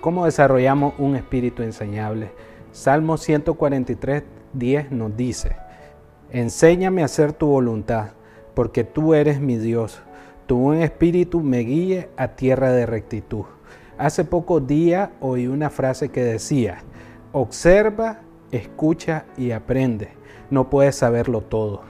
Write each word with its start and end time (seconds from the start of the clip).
¿Cómo 0.00 0.26
desarrollamos 0.26 0.94
un 0.98 1.16
espíritu 1.16 1.64
enseñable? 1.64 2.30
Salmo 2.70 3.16
143, 3.16 4.22
10 4.52 4.92
nos 4.92 5.16
dice, 5.16 5.56
Enséñame 6.30 7.02
a 7.02 7.06
hacer 7.06 7.32
tu 7.32 7.48
voluntad, 7.48 8.10
porque 8.54 8.84
tú 8.84 9.14
eres 9.14 9.40
mi 9.40 9.56
Dios. 9.56 10.00
Tu 10.46 10.56
buen 10.56 10.82
espíritu 10.82 11.40
me 11.40 11.58
guíe 11.60 12.10
a 12.16 12.28
tierra 12.28 12.70
de 12.70 12.86
rectitud. 12.86 13.46
Hace 13.98 14.24
pocos 14.24 14.64
días 14.68 15.10
oí 15.20 15.48
una 15.48 15.68
frase 15.68 16.10
que 16.10 16.22
decía, 16.22 16.78
observa, 17.32 18.20
escucha 18.52 19.24
y 19.36 19.50
aprende. 19.50 20.10
No 20.48 20.70
puedes 20.70 20.94
saberlo 20.94 21.40
todo. 21.40 21.82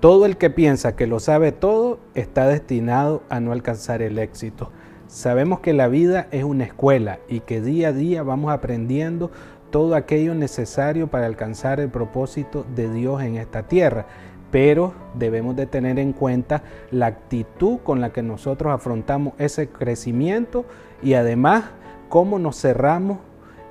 Todo 0.00 0.26
el 0.26 0.36
que 0.36 0.50
piensa 0.50 0.96
que 0.96 1.06
lo 1.06 1.18
sabe 1.18 1.52
todo 1.52 1.98
está 2.14 2.46
destinado 2.46 3.22
a 3.30 3.40
no 3.40 3.52
alcanzar 3.52 4.02
el 4.02 4.18
éxito. 4.18 4.70
Sabemos 5.08 5.60
que 5.60 5.72
la 5.72 5.88
vida 5.88 6.28
es 6.32 6.44
una 6.44 6.64
escuela 6.64 7.18
y 7.28 7.40
que 7.40 7.62
día 7.62 7.88
a 7.88 7.92
día 7.92 8.22
vamos 8.22 8.52
aprendiendo 8.52 9.30
todo 9.70 9.94
aquello 9.94 10.34
necesario 10.34 11.06
para 11.08 11.24
alcanzar 11.24 11.80
el 11.80 11.88
propósito 11.88 12.66
de 12.76 12.92
Dios 12.92 13.22
en 13.22 13.36
esta 13.36 13.62
tierra. 13.62 14.04
Pero 14.50 14.92
debemos 15.14 15.56
de 15.56 15.64
tener 15.64 15.98
en 15.98 16.12
cuenta 16.12 16.62
la 16.90 17.06
actitud 17.06 17.78
con 17.78 18.02
la 18.02 18.12
que 18.12 18.22
nosotros 18.22 18.70
afrontamos 18.70 19.32
ese 19.38 19.68
crecimiento 19.68 20.66
y 21.02 21.14
además 21.14 21.64
cómo 22.10 22.38
nos 22.38 22.60
cerramos 22.60 23.16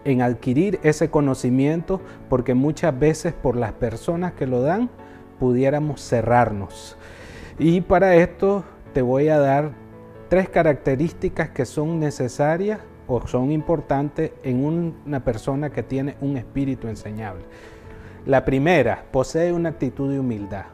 en 0.06 0.24
adquirir 0.24 0.80
ese 0.82 1.12
conocimiento, 1.12 2.02
porque 2.30 2.56
muchas 2.56 2.98
veces 2.98 3.34
por 3.34 3.56
las 3.56 3.74
personas 3.74 4.34
que 4.34 4.48
lo 4.48 4.62
dan, 4.62 4.90
pudiéramos 5.40 6.02
cerrarnos. 6.02 6.98
Y 7.60 7.82
para 7.82 8.16
esto 8.16 8.64
te 8.94 9.04
voy 9.04 9.28
a 9.30 9.38
dar 9.38 9.72
tres 10.30 10.50
características 10.50 11.50
que 11.50 11.66
son 11.66 12.00
necesarias 12.00 12.80
o 13.08 13.26
son 13.28 13.52
importantes 13.52 14.32
en 14.44 14.66
una 14.66 15.24
persona 15.24 15.70
que 15.70 15.84
tiene 15.84 16.16
un 16.22 16.38
espíritu 16.38 16.88
enseñable. 16.88 17.44
La 18.26 18.44
primera, 18.44 19.06
posee 19.12 19.54
una 19.54 19.70
actitud 19.70 20.12
de 20.12 20.20
humildad. 20.20 20.66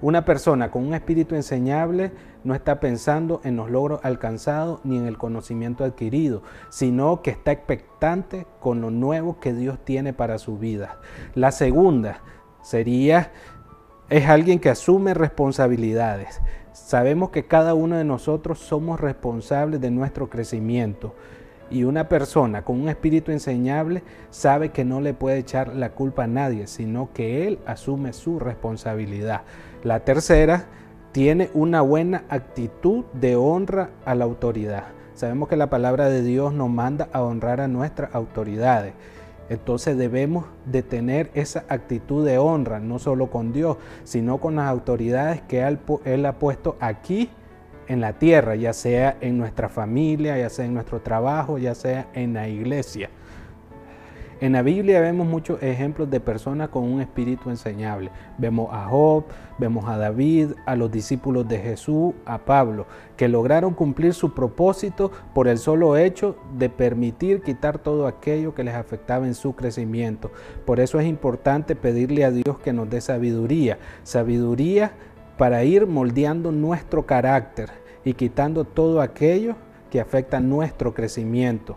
Una 0.00 0.24
persona 0.24 0.70
con 0.70 0.84
un 0.84 0.94
espíritu 0.94 1.34
enseñable 1.34 2.12
no 2.44 2.54
está 2.54 2.80
pensando 2.80 3.40
en 3.44 3.56
los 3.56 3.70
logros 3.70 4.00
alcanzados 4.02 4.80
ni 4.84 4.96
en 4.96 5.06
el 5.06 5.16
conocimiento 5.16 5.84
adquirido, 5.84 6.42
sino 6.70 7.22
que 7.22 7.30
está 7.30 7.52
expectante 7.52 8.46
con 8.58 8.80
lo 8.80 8.90
nuevo 8.90 9.38
que 9.38 9.52
Dios 9.52 9.78
tiene 9.84 10.12
para 10.12 10.38
su 10.38 10.58
vida. 10.58 10.98
La 11.34 11.52
segunda 11.52 12.20
sería 12.62 13.30
es 14.12 14.28
alguien 14.28 14.58
que 14.58 14.68
asume 14.68 15.14
responsabilidades. 15.14 16.42
Sabemos 16.72 17.30
que 17.30 17.46
cada 17.46 17.72
uno 17.72 17.96
de 17.96 18.04
nosotros 18.04 18.58
somos 18.58 19.00
responsables 19.00 19.80
de 19.80 19.90
nuestro 19.90 20.28
crecimiento. 20.28 21.14
Y 21.70 21.84
una 21.84 22.10
persona 22.10 22.62
con 22.62 22.78
un 22.78 22.90
espíritu 22.90 23.32
enseñable 23.32 24.02
sabe 24.28 24.68
que 24.68 24.84
no 24.84 25.00
le 25.00 25.14
puede 25.14 25.38
echar 25.38 25.74
la 25.74 25.92
culpa 25.92 26.24
a 26.24 26.26
nadie, 26.26 26.66
sino 26.66 27.08
que 27.14 27.48
él 27.48 27.58
asume 27.64 28.12
su 28.12 28.38
responsabilidad. 28.38 29.44
La 29.82 30.00
tercera, 30.00 30.66
tiene 31.12 31.50
una 31.54 31.80
buena 31.80 32.24
actitud 32.28 33.04
de 33.14 33.36
honra 33.36 33.90
a 34.04 34.14
la 34.14 34.24
autoridad. 34.24 34.84
Sabemos 35.14 35.48
que 35.48 35.56
la 35.56 35.70
palabra 35.70 36.08
de 36.08 36.22
Dios 36.22 36.52
nos 36.52 36.68
manda 36.68 37.08
a 37.12 37.22
honrar 37.22 37.62
a 37.62 37.68
nuestras 37.68 38.14
autoridades. 38.14 38.92
Entonces 39.52 39.98
debemos 39.98 40.46
de 40.64 40.82
tener 40.82 41.30
esa 41.34 41.66
actitud 41.68 42.24
de 42.24 42.38
honra, 42.38 42.80
no 42.80 42.98
solo 42.98 43.28
con 43.30 43.52
Dios, 43.52 43.76
sino 44.02 44.38
con 44.38 44.56
las 44.56 44.66
autoridades 44.66 45.42
que 45.42 45.60
Él, 45.60 46.24
ha 46.24 46.38
puesto 46.38 46.78
aquí 46.80 47.28
en 47.86 48.00
la 48.00 48.14
tierra, 48.18 48.54
ya 48.54 48.72
sea 48.72 49.18
en 49.20 49.36
nuestra 49.36 49.68
familia, 49.68 50.38
ya 50.38 50.48
sea 50.48 50.64
en 50.64 50.72
nuestro 50.72 51.02
trabajo, 51.02 51.58
ya 51.58 51.74
sea 51.74 52.08
en 52.14 52.32
la 52.32 52.48
iglesia. 52.48 53.10
En 54.42 54.54
la 54.54 54.62
Biblia 54.62 55.00
vemos 55.00 55.28
muchos 55.28 55.62
ejemplos 55.62 56.10
de 56.10 56.18
personas 56.18 56.68
con 56.70 56.82
un 56.82 57.00
espíritu 57.00 57.48
enseñable. 57.48 58.10
Vemos 58.38 58.70
a 58.72 58.86
Job, 58.86 59.22
vemos 59.56 59.88
a 59.88 59.96
David, 59.96 60.54
a 60.66 60.74
los 60.74 60.90
discípulos 60.90 61.46
de 61.46 61.60
Jesús, 61.60 62.12
a 62.26 62.38
Pablo, 62.38 62.86
que 63.16 63.28
lograron 63.28 63.72
cumplir 63.72 64.14
su 64.14 64.34
propósito 64.34 65.12
por 65.32 65.46
el 65.46 65.58
solo 65.58 65.96
hecho 65.96 66.34
de 66.58 66.68
permitir 66.68 67.42
quitar 67.42 67.78
todo 67.78 68.08
aquello 68.08 68.52
que 68.52 68.64
les 68.64 68.74
afectaba 68.74 69.28
en 69.28 69.36
su 69.36 69.54
crecimiento. 69.54 70.32
Por 70.66 70.80
eso 70.80 70.98
es 70.98 71.06
importante 71.06 71.76
pedirle 71.76 72.24
a 72.24 72.32
Dios 72.32 72.58
que 72.58 72.72
nos 72.72 72.90
dé 72.90 73.00
sabiduría, 73.00 73.78
sabiduría 74.02 74.90
para 75.38 75.62
ir 75.62 75.86
moldeando 75.86 76.50
nuestro 76.50 77.06
carácter 77.06 77.70
y 78.04 78.14
quitando 78.14 78.64
todo 78.64 79.02
aquello 79.02 79.54
que 79.88 80.00
afecta 80.00 80.40
nuestro 80.40 80.92
crecimiento. 80.94 81.76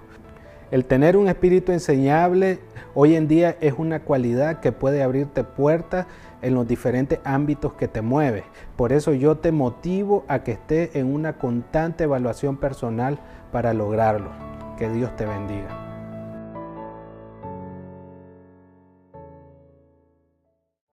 El 0.71 0.85
tener 0.85 1.15
un 1.15 1.27
espíritu 1.27 1.71
enseñable 1.71 2.59
hoy 2.95 3.15
en 3.15 3.27
día 3.27 3.55
es 3.61 3.73
una 3.77 3.99
cualidad 4.01 4.61
que 4.61 4.71
puede 4.71 5.03
abrirte 5.03 5.43
puertas 5.43 6.07
en 6.41 6.55
los 6.55 6.67
diferentes 6.67 7.19
ámbitos 7.23 7.73
que 7.73 7.87
te 7.87 8.01
mueves. 8.01 8.43
Por 8.75 8.91
eso 8.91 9.13
yo 9.13 9.37
te 9.37 9.51
motivo 9.51 10.25
a 10.27 10.39
que 10.39 10.53
estés 10.53 10.95
en 10.95 11.13
una 11.13 11.37
constante 11.37 12.05
evaluación 12.05 12.57
personal 12.57 13.19
para 13.51 13.73
lograrlo. 13.73 14.31
Que 14.77 14.89
Dios 14.89 15.15
te 15.15 15.25
bendiga. 15.25 15.84